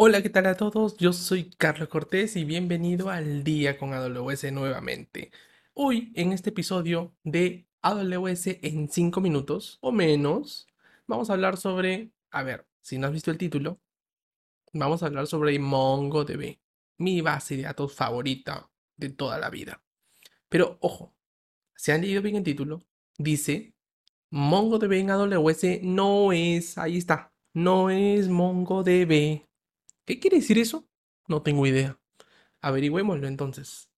[0.00, 0.96] Hola, ¿qué tal a todos?
[0.98, 5.32] Yo soy Carlos Cortés y bienvenido al Día con AWS nuevamente.
[5.74, 10.68] Hoy, en este episodio de AWS en 5 minutos o menos,
[11.08, 13.80] vamos a hablar sobre, a ver, si no has visto el título,
[14.72, 16.60] vamos a hablar sobre MongoDB,
[16.98, 19.82] mi base de datos favorita de toda la vida.
[20.48, 21.12] Pero ojo,
[21.74, 22.84] si han leído bien el título,
[23.18, 23.74] dice
[24.30, 29.47] MongoDB en AWS no es, ahí está, no es MongoDB.
[30.08, 30.88] ¿Qué quiere decir eso?
[31.26, 32.00] No tengo idea.
[32.62, 33.90] Averigüémoslo entonces.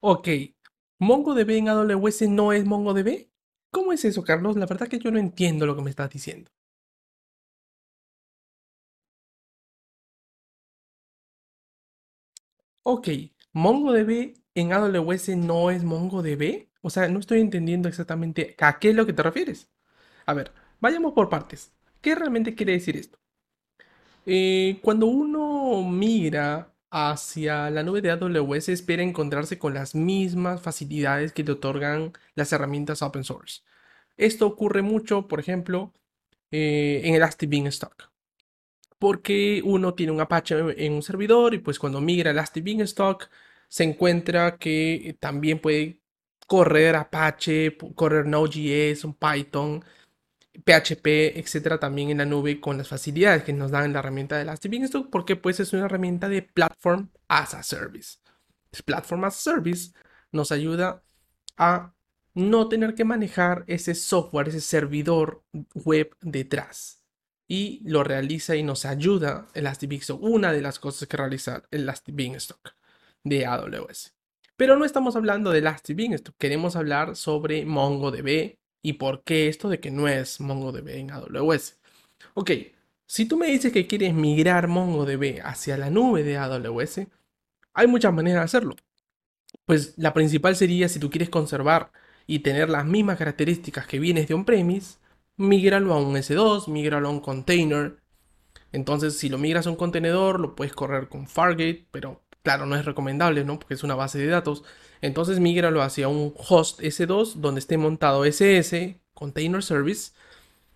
[0.00, 0.28] Ok,
[0.98, 3.28] ¿MongoDB en AWS no es MongoDB?
[3.70, 4.56] ¿Cómo es eso, Carlos?
[4.56, 6.50] La verdad que yo no entiendo lo que me estás diciendo.
[12.82, 13.08] Ok,
[13.52, 16.68] ¿MongoDB en AWS no es MongoDB?
[16.82, 19.70] O sea, no estoy entendiendo exactamente a qué es lo que te refieres.
[20.26, 21.72] A ver, vayamos por partes.
[22.00, 23.18] ¿Qué realmente quiere decir esto?
[24.26, 31.32] Eh, cuando uno migra hacia la nube de AWS, espera encontrarse con las mismas facilidades
[31.32, 33.62] que te otorgan las herramientas open source.
[34.16, 35.92] Esto ocurre mucho, por ejemplo,
[36.50, 38.10] eh, en Elastic Beanstalk.
[38.98, 43.30] Porque uno tiene un Apache en un servidor y pues cuando migra Elastic Beanstalk
[43.70, 46.00] se encuentra que también puede
[46.46, 49.84] correr Apache, correr Node.js, Python,
[50.64, 54.42] PHP, etcétera, también en la nube con las facilidades que nos dan la herramienta de
[54.42, 58.18] Elastic Beanstalk, porque pues es una herramienta de Platform as a Service.
[58.84, 59.92] Platform as a Service
[60.32, 61.04] nos ayuda
[61.56, 61.94] a
[62.34, 65.44] no tener que manejar ese software, ese servidor
[65.74, 67.04] web detrás.
[67.46, 72.16] Y lo realiza y nos ayuda Elastic Beanstalk, una de las cosas que realiza Elastic
[72.16, 72.79] Beanstalk
[73.24, 74.14] de AWS.
[74.56, 79.68] Pero no estamos hablando de Elastic Beanstalk, queremos hablar sobre MongoDB y por qué esto
[79.68, 81.78] de que no es MongoDB en AWS.
[82.34, 82.50] Ok,
[83.06, 87.08] si tú me dices que quieres migrar MongoDB hacia la nube de AWS,
[87.74, 88.76] hay muchas maneras de hacerlo.
[89.64, 91.92] Pues la principal sería si tú quieres conservar
[92.26, 94.98] y tener las mismas características que vienes de on-premise,
[95.36, 97.96] migralo a un S2, migralo a un container.
[98.72, 102.76] Entonces, si lo migras a un contenedor, lo puedes correr con Fargate, pero claro, no
[102.76, 103.58] es recomendable, ¿no?
[103.58, 104.64] Porque es una base de datos.
[105.00, 110.12] Entonces, migralo hacia un host S2 donde esté montado SS, Container Service,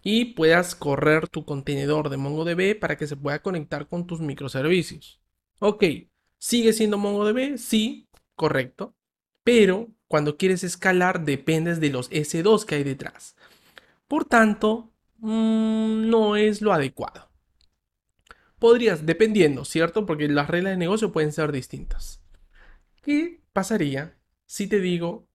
[0.03, 5.21] y puedas correr tu contenedor de MongoDB para que se pueda conectar con tus microservicios.
[5.61, 5.85] Ok,
[6.39, 7.57] ¿sigue siendo MongoDB?
[7.59, 8.95] Sí, correcto.
[9.43, 13.37] Pero cuando quieres escalar dependes de los S2 que hay detrás.
[14.09, 17.34] Por tanto, mmm, no es lo adecuado.
[18.65, 20.07] Podrías, dependiendo, ¿cierto?
[20.07, 22.23] Porque las reglas de negocio pueden ser distintas.
[23.03, 24.17] ¿Qué pasaría
[24.47, 25.29] si te digo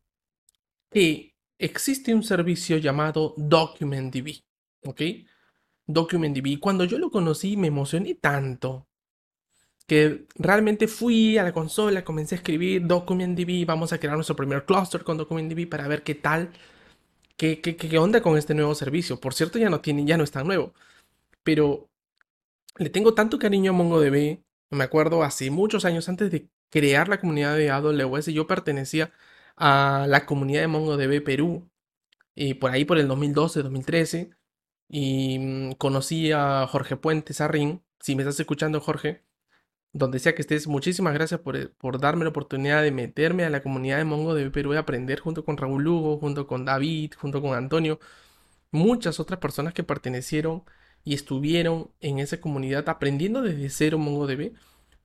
[0.90, 4.42] que existe un servicio llamado DocumentDB?
[4.84, 5.02] ¿Ok?
[5.86, 6.60] DocumentDB.
[6.60, 8.88] Cuando yo lo conocí me emocioné tanto
[9.86, 14.66] que realmente fui a la consola, comencé a escribir DocumentDB, vamos a crear nuestro primer
[14.66, 16.50] cluster con DocumentDB para ver qué tal,
[17.38, 19.20] qué, qué, qué onda con este nuevo servicio.
[19.20, 20.74] Por cierto, ya no tiene, ya no es nuevo,
[21.44, 21.89] pero
[22.78, 24.44] le tengo tanto cariño a MongoDB.
[24.72, 29.12] Me acuerdo hace muchos años antes de crear la comunidad de AWS, yo pertenecía
[29.58, 31.70] a la comunidad de MongoDB Perú,
[32.36, 34.32] y por ahí por el 2012, 2013,
[34.90, 37.84] y mm, conocí a Jorge Puente Sarrín.
[38.00, 39.26] Si me estás escuchando, Jorge,
[39.94, 43.50] donde sea que estés, muchísimas gracias por, eh, por, darme la oportunidad de meterme a
[43.50, 47.42] la comunidad de MongoDB Perú y aprender junto con Raúl Lugo, junto con David, junto
[47.42, 48.00] con Antonio,
[48.72, 50.64] muchas otras personas que pertenecieron
[51.04, 54.54] y estuvieron en esa comunidad aprendiendo desde cero MongoDB,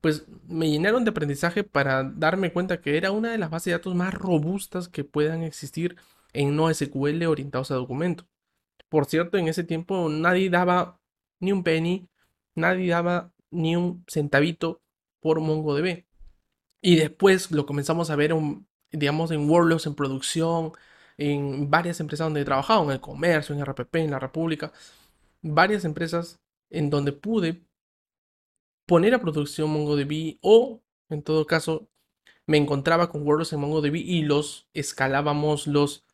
[0.00, 3.72] pues me llenaron de aprendizaje para darme cuenta que era una de las bases de
[3.72, 5.96] datos más robustas que puedan existir
[6.34, 8.26] en NoSQL orientados a documentos.
[8.88, 11.00] Por cierto, en ese tiempo nadie daba
[11.40, 12.08] ni un penny,
[12.54, 14.82] nadie daba ni un centavito
[15.20, 16.04] por MongoDB.
[16.82, 18.34] Y después lo comenzamos a ver,
[18.92, 20.72] digamos, en workloads, en producción,
[21.16, 24.72] en varias empresas donde he trabajado, en el comercio, en RPP, en la República,
[25.44, 27.62] varias empresas en donde pude
[28.86, 31.88] poner a producción MongoDB o, en todo caso,
[32.46, 36.04] me encontraba con workloads en MongoDB y los escalábamos, los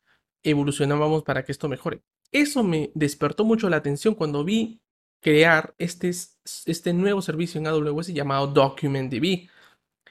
[0.43, 2.03] evolucionábamos para que esto mejore.
[2.33, 4.81] Eso me despertó mucho la atención cuando vi
[5.21, 6.11] crear este,
[6.67, 9.49] este nuevo servicio en AWS llamado DocumentDB.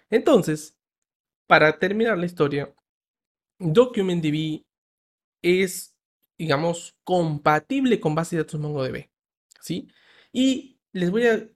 [0.09, 0.77] Entonces,
[1.47, 2.73] para terminar la historia,
[3.59, 4.63] DocumentDB
[5.41, 5.95] es,
[6.39, 9.09] digamos, compatible con base de datos MongoDB.
[9.61, 9.89] ¿Sí?
[10.33, 11.47] Y les voy a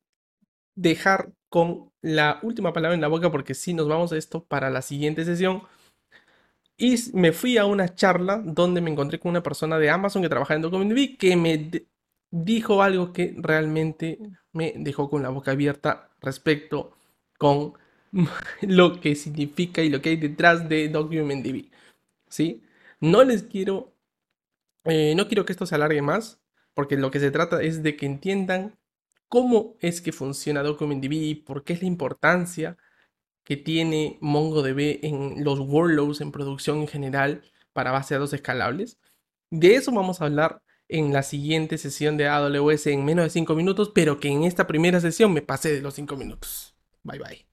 [0.76, 4.70] dejar con la última palabra en la boca porque si nos vamos a esto para
[4.70, 5.64] la siguiente sesión.
[6.78, 10.30] Y me fui a una charla donde me encontré con una persona de Amazon que
[10.30, 11.72] trabajaba en DocumentDB que me
[12.32, 14.20] dijo algo que realmente
[14.52, 16.98] me dejó con la boca abierta respecto
[17.38, 17.74] con
[18.62, 21.70] lo que significa y lo que hay detrás de DocumentDB.
[22.28, 22.64] ¿Sí?
[23.00, 23.93] No les quiero,
[24.86, 26.42] eh, no quiero que esto se alargue más,
[26.74, 28.78] porque lo que se trata es de que entiendan
[29.30, 32.78] cómo es que funciona DocumentDB, por qué es la importancia
[33.44, 37.44] que tiene MongoDB en los workloads en producción en general
[37.74, 39.00] para base de datos escalables.
[39.50, 43.56] De eso vamos a hablar en la siguiente sesión de AWS en menos de 5
[43.56, 46.76] minutos, pero que en esta primera sesión me pasé de los 5 minutos.
[47.04, 47.53] Bye bye.